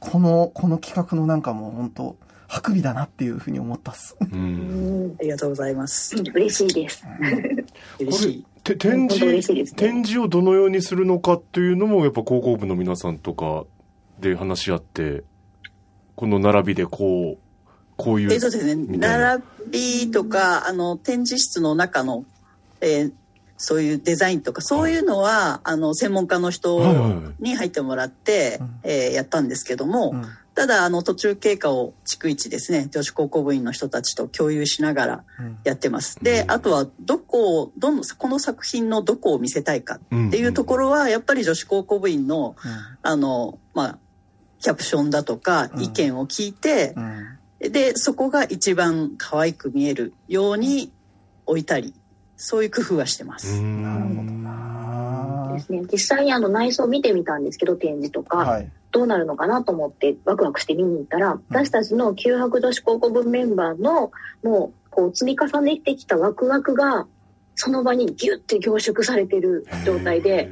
[0.00, 2.16] この、この企画のなんかもう本当、
[2.50, 4.16] ハクビだなっていう風に思ったっす。
[4.20, 4.36] うんう
[5.06, 6.16] んありがとうございます。
[6.16, 7.04] 嬉しいです。
[8.00, 8.46] 嬉しい。
[8.64, 13.66] て展示、ね展示をどのようにするのかっていうのも、やっぱ高校部の皆さんとか
[14.20, 15.22] で話し合って、
[16.16, 17.38] この並びでこう、
[17.96, 18.32] こういう。
[18.32, 18.98] えーそうですね。
[18.98, 22.24] 並びとか、あの、展示室の中の、
[22.80, 23.12] えー
[23.62, 35.24] そういうデザインとか、そういうのは、あの、専門家の人はいはいはいに入ってもらって、うんえーやったんですけども、うんただ、あの、途中経過を逐一ですね、女子高校部員の人たちと共有しながら
[35.64, 36.18] やってます。
[36.22, 42.56] で、あとは、どこを、どの、この作品のどこを見せたいかっていうところは、やっぱり女子高校部員の、
[43.02, 43.98] あの、まあ、
[44.60, 46.94] キャプションだとか、意見を聞いて、
[47.60, 50.92] で、そこが一番可愛く見えるように
[51.46, 51.94] 置いたり、
[52.42, 53.60] そういう工夫はしてます。
[53.60, 55.82] なるほどなですね。
[55.92, 58.72] 実際にあの内装見てみたんですけど、展示とか、はい。
[58.92, 64.10] どうなるのかなと思ってワクワクして見に行ったら、私たちの旧博女子高校部メンバーの、
[64.42, 67.06] もう、こう積み重ねてきたワクワクが、
[67.54, 70.48] その場にギュッて凝縮されてる状態で、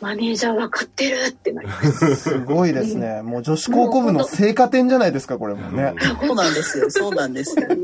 [0.00, 2.16] マネージャー分かってるってなります。
[2.16, 3.22] すごいですね。
[3.22, 5.94] もう女子高校部の成果点じゃないですか、これもね。
[6.20, 6.90] そうなんですよ。
[6.90, 7.68] そうなんですよ。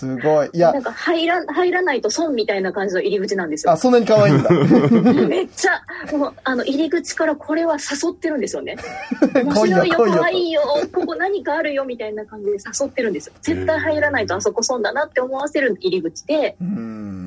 [0.00, 0.50] すごい。
[0.54, 3.76] いやなん、か入ら、入らないと損みたいな感じの入り口なんですよあ、。
[3.76, 4.48] そんなに可愛いんだ。
[5.28, 8.76] めっちゃ、もう、あの、入り口からこれは誘ってるんですよね。
[9.34, 13.34] 面 来いよ白いよ、可愛いよ、ここ何かあるよ、みたいな感じで誘ってるんですよ。
[13.42, 17.20] 絶対入らないとあそこ損だなって思わせる入り口で、うーん。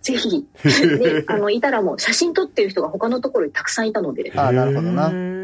[0.00, 5.08] ぜひ、で、 あの、いたらもう写真撮ってる人が他のところにたくさんいたので、あ、なるほどな。
[5.08, 5.36] うん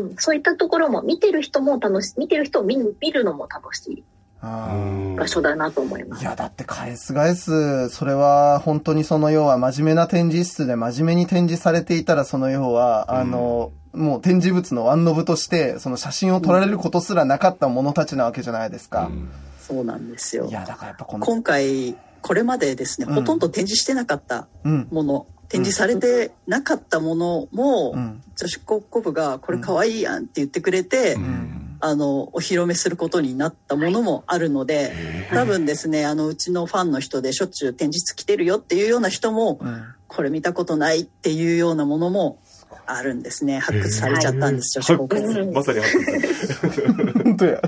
[0.00, 4.04] うん、そういったところも見てる人も楽しい、見てる人を見る見るのも楽しい。
[4.42, 6.22] 場所だなと思います。
[6.22, 19.10] いや、だって返す返す、それは本当にその要は真面目な展示室で真面目に展示されていたらその要は、あの、もう展示物のワンノブとして、その写真を撮られることすらなかった者たちなわけじゃないですか。
[19.58, 20.52] そうなんですよい。
[20.52, 24.88] や、だからやっぱこの、今回、これまでですね、うんほとんど展示してなかったうん。
[24.90, 28.22] もの、展示されてなかったものも、うん。
[28.36, 31.65] 女子高校部がこれ可愛いやんって言ってくれて、うん。
[31.86, 34.92] あの、お披露目することになったものもあるので、
[35.30, 39.84] 多分ですね、あの、うちのファンの人でしょっちゅう展示室来てるよっていうような人も、うん。
[40.08, 42.38] これ見たことないっていうようなものも
[42.86, 43.58] あるんですね。
[43.58, 45.40] 発掘されちゃったんです、女子高校部。
[45.40, 47.60] うんまさに発掘 本当や。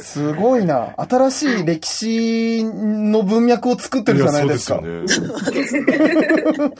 [0.00, 0.94] すごいな。
[0.96, 4.80] 新しい歴史の文脈を作ってるじゃないですか。
[4.80, 5.06] ね。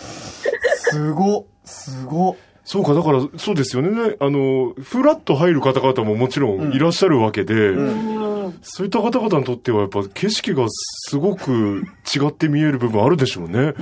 [0.76, 2.36] すご、すご。
[2.64, 4.16] そうか、だから、そうですよね。
[4.20, 8.22] あの、フラッと入る方々ももちろんいらっしゃるわけで、うん
[8.62, 13.74] そういった方々にとっては、やっぱ景色がすごく違って見える部分あるでしょうね。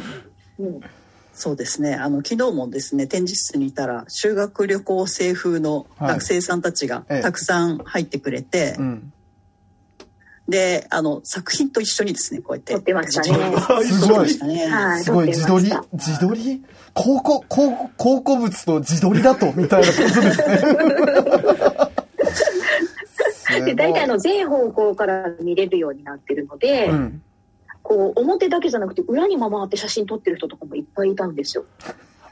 [0.58, 0.80] うん
[1.32, 1.94] そうですね。
[1.94, 9.12] あの、昨日もですね、展示室にいたら、修学旅行生風の学生さんたちがはいええたくさん入ってくれて、うん。
[10.50, 12.74] で、あの、作品と一緒にですね、こうやって。
[12.74, 16.62] 撮ってましたねすごいすごい、自撮り自撮り？
[16.92, 20.56] 考古、考古、考古物と自撮りだとみたいなことですね。
[23.64, 27.22] で、大体あの全方向から見れるようになってるので、うん。
[27.82, 31.64] こう、表だけじゃなくて裏にも回って写真撮ってる人とかもいっぱいいたんですよ。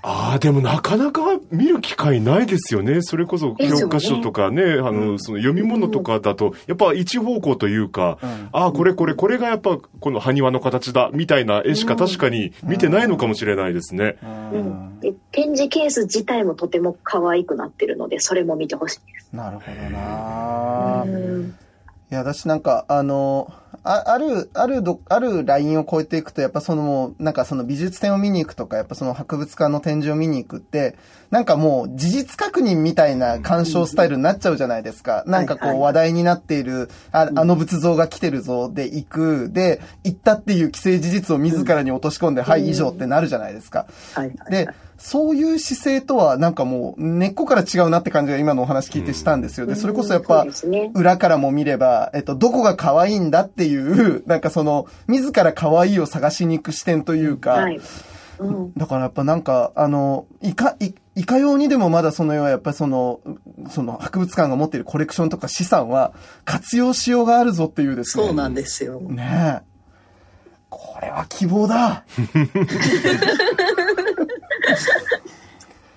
[0.02, 3.02] ああ、でもなかなか見る機会ないですよね。
[3.02, 14.16] それこそ教科書とかね、あの、その読み物とかだと、やっぱ一方向というか、うんああ、これこれ、これがやっぱこの埴輪の形だ、みたいな絵しか確かに見てないのかもしれないですね。
[14.22, 14.26] う
[14.58, 19.28] ん、で展示ケース自体もとても可愛くなってるので、それも見てほしいです。
[19.32, 21.54] なるほどなうん
[22.10, 23.52] いや、私なんか、あの、
[23.90, 30.94] あある、ある、あるラインを超えていくと、やっぱその、なんかその美術展を見に行くとか、やっぱその博物館の展示を見に行くって、
[31.30, 35.24] なんかもう事実確認みたいな鑑賞スタイルになっちゃうじゃないですか。
[35.26, 43.86] なんかこう話題になっている、ああの仏像が来てるぞで行く、で、行ったっていう既成事実を自らに落とし込んで、はい、以上ってなるじゃないですか。
[44.50, 49.66] で、そういう姿勢とはなんかもう根っこから違うなって感じが今のお話聞いてしたんですよ。
[49.66, 50.46] で、それこそやっぱ。
[50.94, 57.68] 裏からも見れば、えっと、どこが可愛いんだっていう、なんかその、自ら可愛いを探しに行く視点というか。
[58.76, 63.20] だからやっぱなんか、あの、いか、い、いかようにでもまだその要はやっぱりその、
[63.70, 66.12] その博物館が持っているコレクションとか資産は
[66.44, 68.24] 活用しようがあるぞっていうですね。
[68.24, 69.00] そうなんですよ。
[69.00, 69.68] ねえ。
[70.70, 72.04] これは希望だ。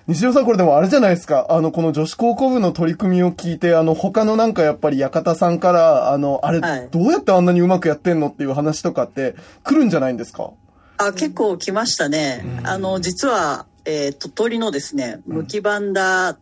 [0.07, 1.45] 西尾さん、これでもあれじゃないですか。
[1.49, 10.49] あの、この女子高校部の取り組みを聞いて、あの、他のなんかやっぱり館さんから、あの、あれ、はいどうやってあんなにうまくやってんのっていう話とかって来るんじゃないんですか？
[10.97, 12.43] あ、結構来ましたね。
[12.63, 16.37] あの、実は、えー鳥取のですね、ムキバンダ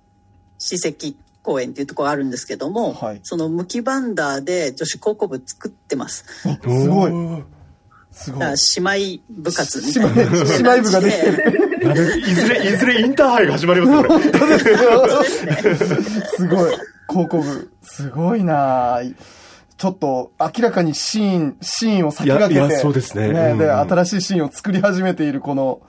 [0.58, 6.26] 史跡公園っていうところがあるんですけども、はいそのムキバンダで女子高校部作ってます。
[6.44, 7.44] すごい
[8.12, 8.56] すごいだから。
[8.96, 10.44] 姉妹部活み姉たい妹、な。
[10.44, 12.20] 姉妹部ができてる。
[12.20, 15.26] いずれ、いずれインターハイが始まりますよ、これ。
[15.28, 16.72] すごい。
[17.08, 17.72] 高校部。
[17.82, 19.16] すごいなぁ
[19.78, 22.54] ちょっと明らかにシーン、シーンを先駆けて。
[22.56, 25.80] いやいやそうですねうんで、新しいシーンを作り始めているこの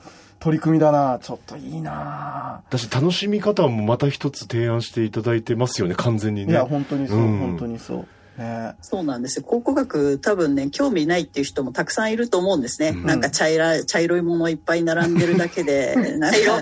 [0.40, 1.18] 取り組みだな。
[1.22, 2.62] ちょっといいな。
[2.70, 6.52] だし楽しみ方もまた一つ提案していただいてますよね、完全にね。
[6.52, 7.38] いや、本当にそう、うん。
[7.38, 8.06] 本当にそう。
[8.40, 8.74] ね。
[8.80, 9.44] そうなんですよ。
[9.44, 12.88] 考古学多分ね、興味ないっていう人もたくさんいると思うんですね。
[12.88, 13.04] うん。
[13.04, 16.54] なんか茶色い、茶色いものいっぱい並んでるだけで、 なんか、よ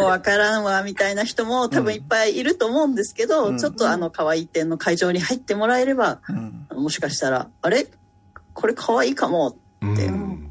[0.00, 3.58] うわからんわ、みたいな人も多分いっぱいいると思うんですけど、うん。
[3.58, 6.82] ちょっとあの、可愛い展の会場に入ってもらえれば、うん。
[6.82, 7.86] もしかしたら、あれ？
[8.52, 10.10] これ可愛いかもって、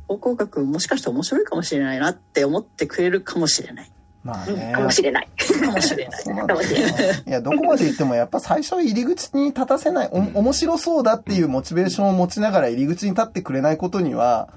[0.10, 3.86] うん考古学もしかしたら面白いかもしれないなって思ってくれるかもしれない。
[3.86, 4.74] うんまあね。
[4.76, 5.30] かもしれない。
[5.38, 6.24] かもしれない。
[6.48, 7.24] かもしれない。
[7.26, 14.50] いや、どこまで行ってもやっぱ最初入り口に立たせない、お面白そうだっていうモチベーションを持ちながら入り口に立ってくれないことには、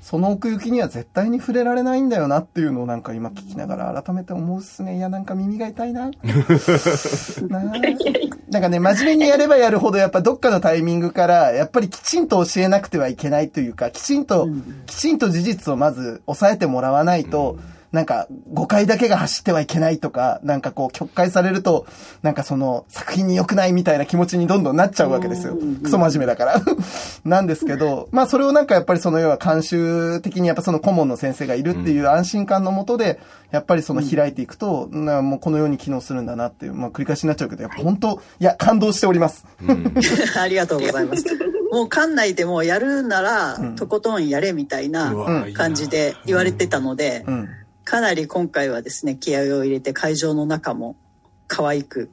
[0.00, 4.96] その奥行きには絶対に触れられないんだよなっていうのをなんか今聞きながら改めて思うっすね。
[4.96, 6.10] いや、なんか耳が痛いな。
[7.48, 7.64] なあ
[8.50, 14.48] なんかね、真面目にやればやるほどやっぱどっかのタイミングから、やっぱりきちんと教えなくてはいけないというか、きちんと、
[14.86, 17.58] きちんと事実をまず抑えてもらわないと、
[17.92, 21.86] なんか誤解だけが走ってはいけないとか、なんかこう曲解されると、
[22.22, 25.56] なんかその作品に良くないみたいな気持ちにどんどんなっちゃうわけですよ。
[25.82, 26.62] クソ真面目だから。
[27.24, 33.20] なんですけど、まあそれをなんかやっぱりその要は監修的にやっぱその顧問の先生がいるっていう安心感のもとで、
[33.50, 39.46] やっぱりその開いていくと、なもうこのように機能するんだなっていう、まあ繰り返しになっちゃうけど、やっぱ本当、いや、感動しております。
[40.38, 41.24] ありがとうございます。
[41.72, 45.14] もう館内でもやるなら、とことんやれみたいな
[45.54, 47.48] 感じで言われてたので、うん。
[47.88, 50.94] かなり今回はですね、気合を入れて会場の中も
[51.46, 52.10] 可愛く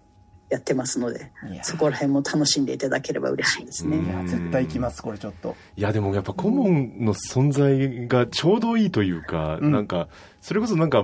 [0.49, 3.97] やってますのでそこら辺も楽しんでいただければ嬉しいですね。
[3.97, 5.57] いや、絶対行きます、これちょっと。
[5.75, 10.07] いやでもやっぱ顧問の存在がちょうどいいというか、うんなんか、
[10.39, 11.03] それこそなんか、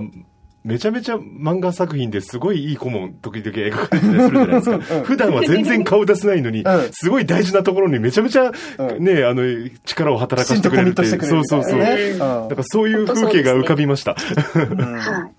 [0.64, 4.78] めちゃめちゃ漫画作品ですごいいい顧問時々描かれてたりするじゃないですか。
[5.02, 9.42] 普段は全然顔出せないのにうん、すごい大事なところにめちゃめちゃうんね、あの、
[9.84, 11.24] 力を働かせてくれるっていう。
[11.24, 11.78] そうそうそう。
[11.78, 14.16] みたいなねなんかそういう風景が浮かびました。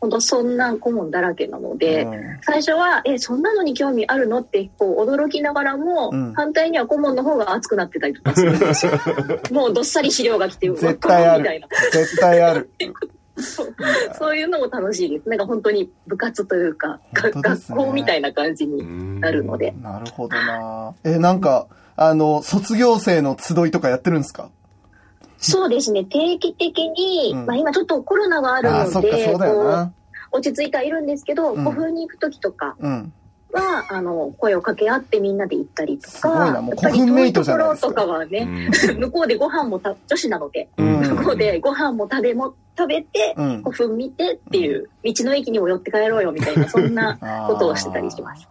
[0.02, 8.94] 本当そんな顧問だらけなので、うん最初は、え、そんなのに興味あるのって、こう、驚きながらも、うん反対には顧問の方が熱くなってたりとかするんですよ。
[9.52, 11.68] もうどっさり資料が来て、絶対あるうわみたいな。。
[11.92, 12.70] 絶対ある。
[13.38, 14.38] そう。
[14.38, 15.28] いうのも楽しいです。
[15.28, 17.32] なんか本当に部活というか、ね。
[17.36, 19.72] 学校みたいな感じになるので。
[19.82, 20.94] なるほどな。
[21.04, 24.50] え、なんか、あの、卒業生の集いとかやってるんですか？
[25.38, 27.46] そうですね、定期的に、うん。
[27.46, 29.36] まあ今ちょっとコロナがあるので、
[30.32, 31.64] 落ち着いてはいるんですけど、うん。
[31.64, 33.14] 古墳に行く時とかうん。
[33.54, 38.46] は、あの、声を掛け合ってみんなで行ったりとすごいか、やっぱり遠いところとかはね、
[38.98, 48.48] 向こうでご飯もた、女子なので、うん向こうでご飯も食べも、食べて、うん古墳見てっていう、道の駅にも寄って帰ろうよみたいな、そんな ことをしてたりします。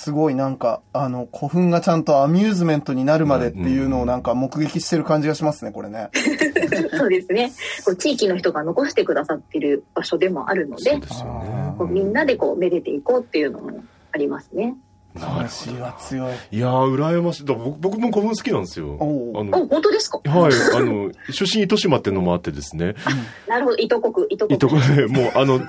[0.00, 6.08] すごいなんか、あの、古墳がちゃんとアミューズメントになるまでっていうのをなんか目撃してる感じがしますね、これね。
[6.96, 7.52] そうですね。
[7.84, 11.67] こう地域の人が残してくださってる場所でもあるのでそう、ですよね。
[11.78, 13.70] こうみんなでこう、めでていこうっていうのも
[14.12, 14.74] ありますね。
[15.18, 16.32] 魂は強い。
[16.52, 17.44] いやー、羨ましい。
[17.44, 18.98] 僕僕も古墳好きなんですよ。
[19.00, 20.18] あのお、本当ですか？
[20.24, 22.94] はい、あの、出身糸島っていうのもあってですね。
[23.48, 24.54] なるほど、糸国、糸国。
[24.56, 24.76] いとこ、
[25.08, 25.60] もう、あの、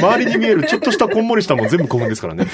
[0.00, 2.46] 周りに見えるちょっとしたこんもりしたもん全部古墳ですからね。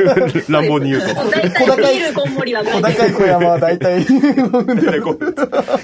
[0.50, 1.14] 乱暴に言うと。
[1.14, 4.06] もう大体見えるこんもりは小高い小山は大体、い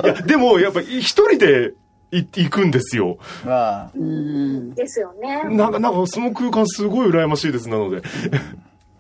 [0.05, 1.73] や、でも、やっぱ一人で
[2.13, 3.19] い行くんですよ。
[3.45, 4.75] まあ、うん。
[4.75, 5.45] ですよね。
[5.57, 8.03] なんか、なんかその空間すごい羨ましいです、なので。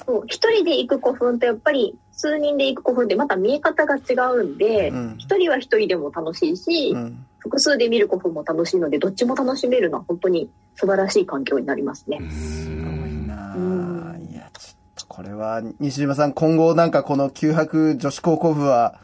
[0.06, 7.26] そう一人で行く古墳とやっぱり数人で行く古墳ってまた見え方が違うんでうん一、人は一人でも楽しいし、うん。
[7.38, 12.18] 複数で見る古墳も楽しいのでどっちも楽しめるのは本当に素晴らしい環境になりますね。
[12.30, 12.76] すごい
[13.26, 18.98] なうんあいや、ちょっとこれは、西島さん、今後なんかこの九博女子高校部は、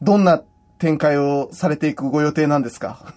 [0.00, 0.42] どんな
[0.82, 3.14] 展開をされていくご予定なんですか？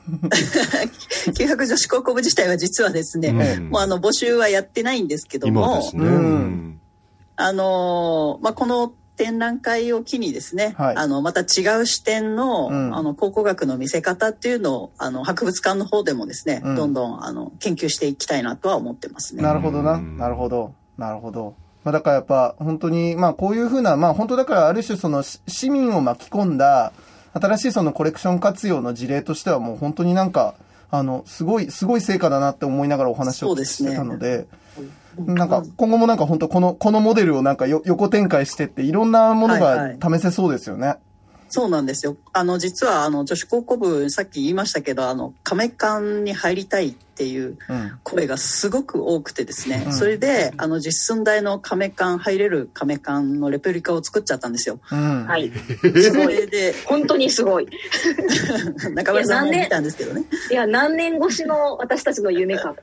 [1.35, 5.89] 九博女子高校部自体は実はですね、うんもうあの募集はやってないんですけども、ね。
[5.95, 6.79] うんうん
[7.37, 19.41] あのーまあ、この展覧会を機にですね、はいあの、また違う視点の、うんあの、考古学の見せ方っていうのを、あの、博物館の方でもですね、うんどんどん、あの、研究していきたいなとは思ってますね。
[19.43, 19.93] なるほどな。
[19.93, 20.73] うんなるほど。
[20.97, 21.55] なるほど。
[21.83, 26.93] まあだからやっぱ本当に、まあこういうふうな、まあ本当だからある種そのし市民を巻き込んだ
[27.39, 30.55] 新しいそのコレクション活用の事例としてはもう本当になんか、
[30.89, 34.47] あの、すごい、すごい成果だなって思いながらお話をしてたので、
[35.17, 40.95] なんか今後もなんか本当この、このモデルをなんかよ横展開してっていろんなものはいが試せそうですよね。
[41.49, 42.15] そうなんですよ。
[42.33, 47.99] あの、実は、あの、女子高校部、さっき言いましたけど、あの、亀館に入りたいっっていううん。
[48.03, 54.79] 声がすごく多くてですね、うんそれであの実寸大の亀缶入れる亀缶のレプリカを作っちゃったんですよ。
[54.91, 55.25] うん。
[55.25, 55.51] はい。
[55.81, 55.87] そ
[56.27, 57.67] れで本当にすごい。
[58.93, 60.23] 中村さんも見たんですけどね。
[60.51, 62.75] いや、何年越しの私たちの夢か。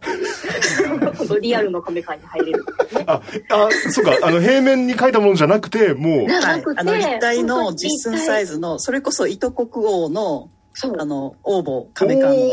[1.19, 2.65] このリアルのカメカに入れる。
[3.07, 3.21] あ、
[3.51, 8.53] あ、そうか、あの、平面に書いたものじゃなくて、もう、じゃはないくて、あの立体の実寸サイズ。
[8.53, 10.51] ズのそれこそ糸国王の。
[10.99, 12.49] あの王母亀缶お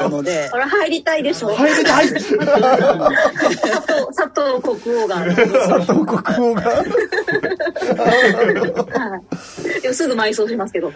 [0.00, 1.54] なので 入りたいでしょ。
[1.54, 2.38] 入りたい佐藤、
[4.16, 5.16] 佐藤国王が。
[5.16, 5.34] 佐
[5.80, 6.16] 藤国
[6.50, 6.62] 王が？
[6.62, 6.82] は
[9.78, 9.80] い。
[9.82, 10.92] でもすぐ埋葬しますけど。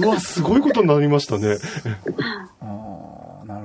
[0.00, 1.58] うわ、すごいことになりましたね。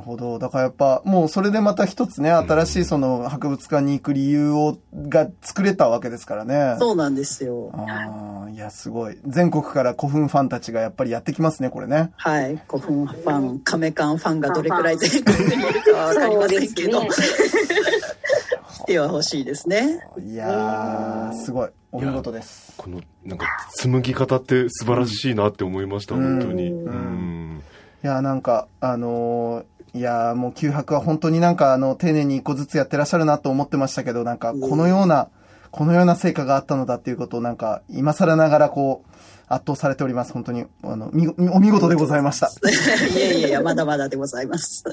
[0.09, 0.39] ほど。
[0.39, 6.75] だからやっぱ、もうそれでまた一つね、新しいその博物館に行く理由を、が作れたわけですからね。
[6.79, 7.71] そうなんですよ。
[7.73, 9.17] ああ、いや、すごい。
[9.25, 12.11] 全国から古墳ファンたちがやっぱりやってきますね、これね。
[12.17, 19.99] はい、古墳ファン、亀缶ファンがどれくらい全国にいるかはわかりませんけど、 来ては欲しいですね。
[20.25, 21.69] いやー、すごい。
[21.91, 22.73] お見事です。
[22.77, 23.45] この、なんか、
[23.75, 26.71] 紡ぎ方って素晴らしいなって思いました、うん本当に。
[26.71, 27.63] うんうん。
[28.03, 35.29] いやー、なんか、あのーいやーもう九博は本当になんかあの、丁寧に一個ずつやってらっしゃるなと思ってましたけど、なんか、このような、
[35.71, 39.09] このような成果があったのだっていうことをなんか、今更ながらこう、
[39.51, 40.33] 圧倒されております。
[40.33, 42.51] 本当に、あの、み、お見事でございました。
[43.09, 44.83] いやいやいや、まだまだでございます。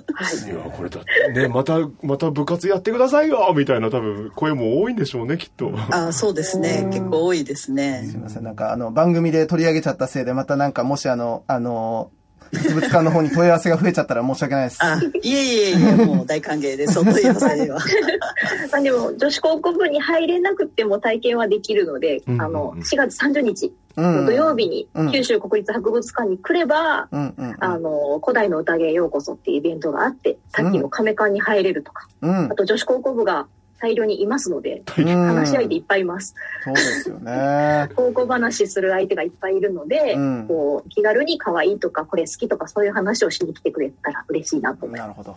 [0.47, 1.01] いや、これだ、
[1.35, 5.73] ね、また、また部活やってくださいよみたいな多分、声も多いんでしょうね、きっと。
[5.91, 6.89] あそうですね。
[6.91, 8.19] 結構多いですねすい。
[8.19, 8.45] ません。
[8.45, 12.11] なんかあの、番組で取り上げちゃったせいで、またなんかもしあの、あの、
[12.53, 14.79] 博物館の方に問い合わせが増えちゃったら申し訳ないです。
[14.83, 16.99] あ、いえいえいえ、もう大歓迎です。
[16.99, 17.79] お問い合わせでは。
[18.73, 27.57] まあでも、女子高校部に入れなくても体験はできるので、うんあの、4月30日うん土曜日にうん九州国立博物館に来れば、うんうんうん。
[27.59, 32.55] あの、古代の宴へようこそっていうイベントがあって、さっきの亀館に入れるとか、うんあ。
[32.55, 33.47] と女子高校部が
[33.81, 36.35] 大量にいますので、うん話し相手いっぱいいます。
[36.65, 37.89] そうですよね。
[37.95, 45.37] 高校話する相手がいっぱいいるので、うんこう気軽に可愛いとかこれ好きとかそういう話をしに来てくれたら嬉しいなと思いまなるほど。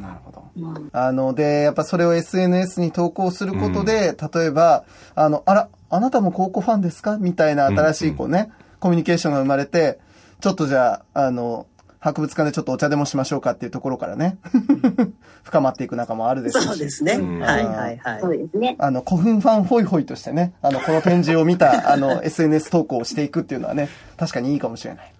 [0.00, 0.42] なるほど。
[0.56, 0.60] す。
[0.60, 4.84] うんあの、で、やっぱそれを SNS に投稿することで、例えば、
[5.14, 7.18] あの、あら、あなたも高校ファンですか？
[7.18, 9.98] みたいな新しい、こうね、コミュニケーションが生まれて、
[10.40, 11.66] ちょっとじゃあ、あの、
[12.00, 14.38] 博物館でちょっとお茶でもしましょうかっていうところからね、
[15.44, 16.68] 深まっていく仲もあるでしょうし。
[16.68, 17.12] そうですね。
[17.12, 18.20] うんはいはいはい。
[18.20, 18.76] そうですね。
[18.78, 25.12] あの、古墳ファンホイホイとしてね、あの、この展示を見た、 あの、SNS 投稿をしていくっていうのはね、確かにいいかもしれない。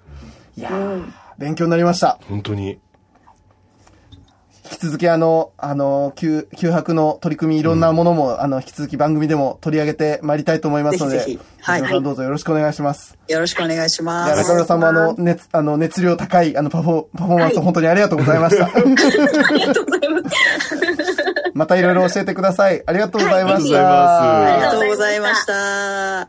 [0.56, 2.18] いやー、うん勉強になりました。
[2.28, 2.78] 本当に。
[4.70, 13.18] 引き続きあの、あの、旧、旧博の取り組みいろんなものも、あの、引き続き番組でも取り上げてまいりたいと思いますので、ぜひぜひはいどうぞよろしくお願いします。
[13.26, 14.52] よろしくお願いしまじゃあ、中す。
[14.52, 18.66] 村さんもあの、熱、あの、熱量高い、あの、パフォー、パフォーマンス本当にありがとうございました。
[18.66, 18.94] あり
[19.66, 20.36] がとうございます。
[21.54, 22.82] またいろいろ教えてください。
[22.86, 23.82] ありがとうございました。
[23.82, 26.28] はいありがとうございました。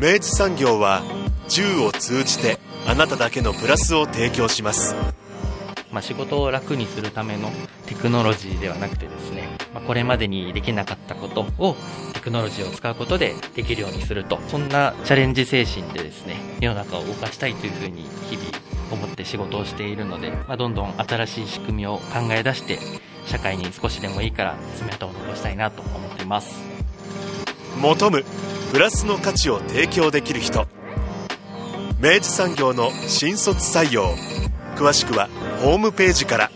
[0.00, 1.02] 明治産業は
[1.48, 4.94] 銃を通じてあなただけのプラスを提供します
[5.96, 7.50] まあ、仕事を楽にするための
[7.86, 11.74] テクノロジーではなくてですね、まあ、これまでにできなかったことを
[12.12, 18.46] テクノロジーを使うことでできるようにすると、そんなチャレンジ精神でですね、世の中を動かしたいというふうに日々
[18.92, 22.78] 思って仕事をしているので、まあ、どんどん新しい仕組みを考え出して、
[23.24, 26.62] 社会に少しでもいいから爪痕を残したいなと思っています。
[27.80, 28.22] 求む
[28.70, 30.66] プラスの価値を提供できる人
[31.98, 34.14] 明治産業の新卒採用
[34.76, 35.28] 詳しくは
[35.60, 36.55] ホームページから。